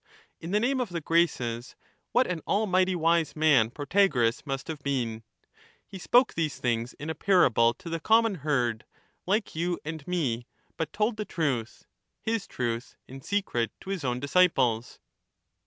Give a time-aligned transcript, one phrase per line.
[0.39, 1.75] In the name of the Graces,
[2.11, 5.21] what an almighty wise man Protagoras must have been!
[5.85, 8.85] He spoke these things in aj)arable to the common herd,
[9.27, 11.85] like you and me, but told the truth,'
[12.29, 14.97] his Truth V in secret to his own disciples.